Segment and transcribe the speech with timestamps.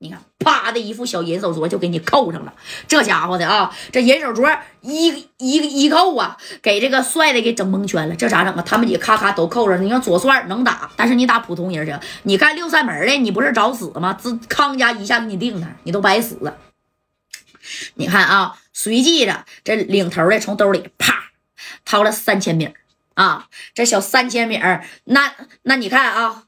[0.00, 2.54] 你看，啪的一副小银手镯就给你扣上了。
[2.86, 8.14] 这家伙的啊，这银手镯一一一扣啊，给这个帅的给整蒙圈了。
[8.14, 8.62] 这咋整啊？
[8.62, 9.82] 他们几个咔咔都扣上了。
[9.82, 14.16] 你看左帅能打，但是你打普通人去，你干六扇门的，你不是找死吗？
[14.22, 16.56] 这康家一下给你定他，你都白死了。
[17.94, 21.32] 你看啊，随即着这领头的从兜里啪
[21.84, 22.72] 掏了三千米
[23.14, 24.60] 啊，这小三千米
[25.04, 26.44] 那那你看啊，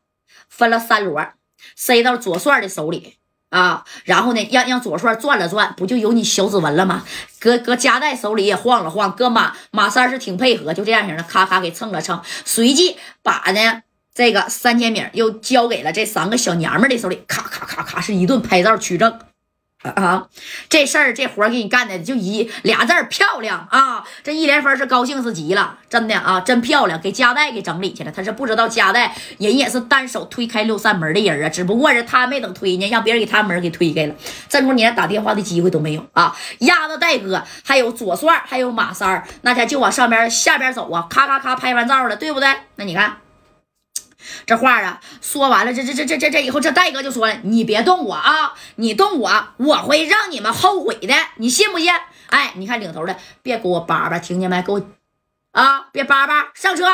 [0.48, 1.32] 分了三摞，
[1.74, 3.16] 塞到左帅的手里。
[3.50, 7.04] 啊，然后呢，让让左帅转了转，不就有你小指纹了吗？
[7.38, 13.82] 搁搁夹带手里也晃了晃，搁马马三是挺配合，就这样型的，咔咔给蹭了蹭，随即把呢
[14.14, 19.18] 这个三千米又交给了这三个小娘们的手里，咔咔咔咔是一顿拍照取证。
[19.82, 20.26] 啊，
[20.68, 24.04] 这事儿这活给你干的就一俩字儿漂亮啊！
[24.22, 28.12] 这一连分是高兴是急了，真的啊，真漂亮，给加代给整理去了。
[28.12, 34.14] 他是不知道加代人也是单手推开六扇门的人啊，只不过是他没等推呢，让别人给他门给推开了。
[34.50, 36.36] 这么连打电话的机会都没有啊！
[36.58, 42.54] 压子戴哥还有左帅还有马三儿，那天就往上边下边走啊，咔咔咔拍完照了，对不对？
[42.76, 43.16] 那你看。
[44.46, 51.92] 这话啊，说完了，这这这这这这以后，这戴哥就说了：“你别动我啊，你动我，我会让你们后悔的，你信不信？”
[52.30, 54.62] 哎，你看领头的，别给我叭叭，听见没？
[54.62, 54.80] 给我
[55.52, 56.84] 啊，别叭叭，上车，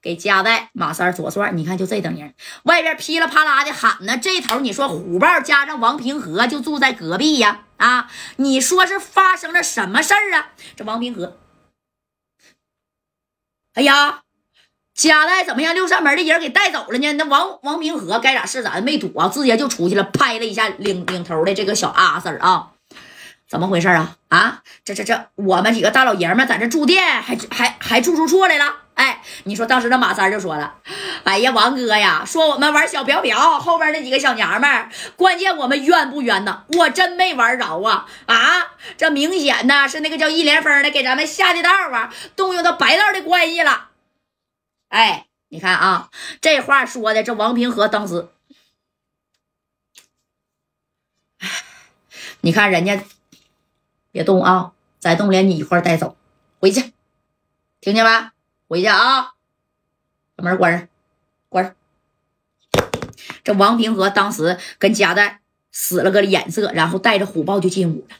[0.00, 4.16] 给加代、马三、左帅，你看就这等人，外边噼里啪啦的喊呢。
[4.16, 7.62] 这头你说虎豹加上王平和就住在隔壁呀？
[7.76, 10.52] 啊，你说是发生了什么事儿啊？
[10.76, 11.38] 这王平和，
[13.74, 14.21] 哎呀！
[15.02, 17.12] 贾代怎么让六扇门的人给带走了呢？
[17.14, 22.68] 那王王明和该咋是咋的，没躲啊，直接就出去了，拍了一下领领头的这个小阿 Sir 啊，
[23.48, 24.12] 怎么回事啊？
[24.28, 28.76] 啊，这这这，我们几个大老爷们在这住店，还还还住出错来了？
[28.94, 30.74] 哎，你说当时这马三就说了，
[31.24, 36.62] 哎呀，王哥呀，说我们玩小飘飘，后边那几个小娘们，关键我们冤不冤呢？
[36.78, 38.06] 我真没玩着啊！
[38.26, 38.36] 啊，
[38.96, 43.88] 这明显呢是那个叫一连峰的给咱们下的道啊，动用到白道的关系了。
[44.92, 46.10] 哎，你看啊，
[46.42, 48.28] 这话说的，这王平和当时，
[52.42, 53.02] 你看人家
[54.10, 56.14] 别动啊，再动连你一块带走，
[56.60, 56.92] 回去，
[57.80, 58.30] 听见没？
[58.68, 59.32] 回去啊，
[60.36, 60.86] 把门关上，
[61.48, 61.74] 关上。
[63.42, 68.16] 这王平和当时跟夹带使了个眼色，然后带着虎豹就进屋了。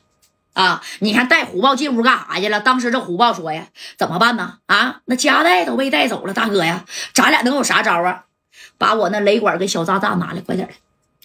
[0.55, 0.83] 啊！
[0.99, 2.61] 你看带虎豹进屋干啥去了？
[2.61, 4.59] 当时这虎豹说呀：“怎么办呢？
[4.67, 8.27] 啊，那加代都被带走了，大哥呀，咱俩能有啥招啊？
[8.77, 10.75] 把我那雷管跟小炸炸拿来，快点的！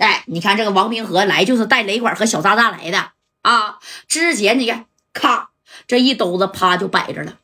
[0.05, 3.11] 哎，你看这个王明和来就是带雷管和小炸炸来的
[3.41, 3.79] 啊！
[4.07, 5.49] 之前你看，咔，
[5.87, 7.37] 这一兜子啪就摆着了，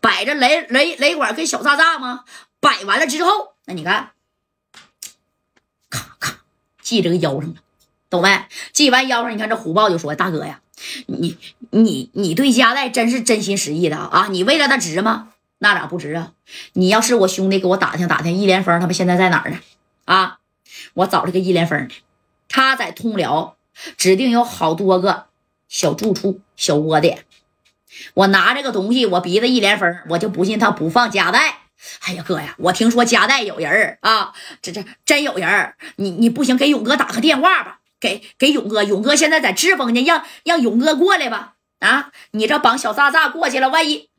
[0.00, 2.24] 摆着雷雷雷管跟小炸炸吗？
[2.60, 4.10] 摆完了之后，那你看，
[5.88, 6.34] 咔咔
[6.82, 7.56] 系这个腰上了，
[8.10, 8.44] 懂没？
[8.74, 10.60] 系完腰上，你看这虎豹就说：“大哥呀。”
[11.06, 11.36] 你
[11.70, 14.28] 你你对加代真是真心实意的啊！
[14.30, 15.28] 你为了他值吗？
[15.58, 16.32] 那咋不值啊？
[16.72, 19.58] 你要是我兄弟，给我打听打听，一连峰他们现在在哪儿呢？
[20.06, 20.38] 啊，
[20.94, 21.94] 我找了个一连峰的，
[22.48, 23.56] 他在通辽，
[23.96, 25.26] 指定有好多个
[25.68, 27.24] 小住处、小窝点。
[28.14, 31.58] 我拿这个东西，我逼着一连峰，我就不信他不放加代。
[32.06, 37.79] 哎呀，哥呀，我听说加代有人啊，这这真有人你你不行，给勇哥打个电话吧。
[38.00, 41.54] 给给勇哥，勇哥现在在赤峰呢，让让勇哥过来吧。
[41.80, 44.10] 啊，你这绑小炸炸过去了，万一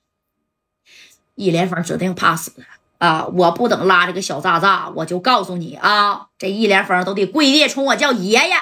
[1.35, 2.51] 一连峰指定怕死
[2.97, 3.27] 啊！
[3.27, 8.53] 我不等拉这个小炸炸，我就告诉你啊，这一连峰都得跪地冲我叫爷爷。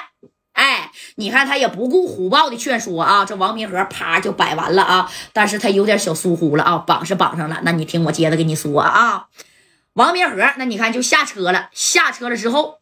[0.52, 9.28] 哎，你看他也不顾虎豹的劝说啊，这王明和啪就摆完了啊，但是他有点小疏忽了啊，绑是绑上了，那你听我接着跟你说啊，
[9.94, 12.79] 王明和那你看就下车了，下车了之后。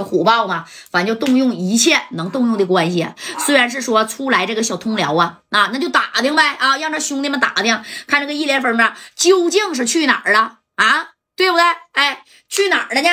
[0.00, 3.06] 这虎豹嘛，反正就动用一切能动用的关系。
[3.44, 11.10] 虽然是说出来这个小通辽啊，啊，那就打听呗啊，让这兄弟们打听，看这个一连峰啊，究竟是去哪儿了啊？
[11.36, 11.64] 对不对？
[11.92, 13.08] 哎，去哪儿了呢？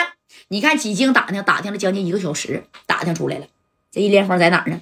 [0.48, 3.48] 你看几经打听，打听了将近一个小时，打听出来了，
[3.92, 4.80] 这一连峰在哪儿呢？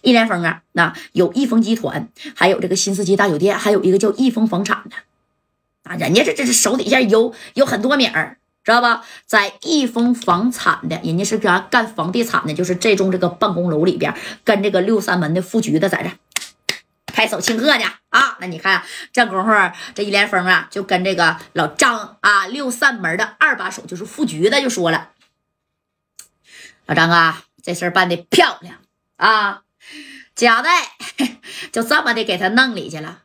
[0.00, 4.96] 一连峰啊，那有易丰集团，还有这个新世纪大酒店，还有一个叫易丰房产的
[5.84, 8.38] 啊，人家这这这手底下有有很多米儿。
[8.66, 9.04] 知道吧？
[9.26, 16.10] 在益丰房产的，人家是干干房地产的，就是这栋这个办公楼里边，跟这个六三门的副局的在这
[17.06, 18.36] 拍手庆贺呢啊！
[18.40, 18.82] 那你看
[19.12, 19.52] 这功夫，
[19.94, 25.10] 这一连峰啊，就跟这个老张啊，六扇门的二把手，就是副局的，就说了
[26.86, 28.78] ：“老张啊，这事儿办的漂亮
[29.16, 29.62] 啊！
[30.34, 30.90] 贾代
[31.70, 33.22] 就这么的给他弄里去了。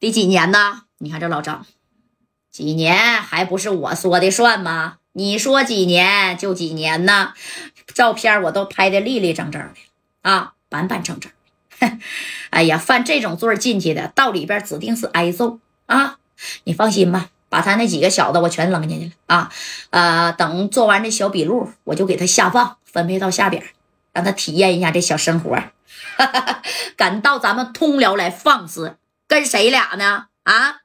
[0.00, 0.84] 第几年呢？
[0.96, 1.66] 你看这老张。”
[2.52, 4.98] 几年还不是我说的算吗？
[5.14, 7.32] 你说几年就几年呢？
[7.94, 9.74] 照片我都拍的立立正正的
[10.20, 11.32] 啊，板板正正。
[12.50, 16.18] 哎呀，犯这种罪进去的，到里边指定是挨揍啊！
[16.64, 19.50] 你放心吧，把他那几个小子我全扔进去了啊！
[19.88, 23.64] 呃，等做完这小笔录，我就给他下放，分配到下边，
[24.12, 25.58] 让他体验一下这小生活。
[26.96, 28.96] 敢到咱们通辽来放肆，
[29.26, 30.26] 跟谁俩呢？
[30.44, 30.81] 啊！